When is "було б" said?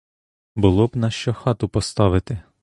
0.55-0.95